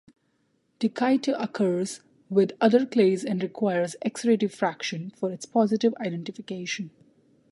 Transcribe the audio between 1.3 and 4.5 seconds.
occurs with other clays and requires x-ray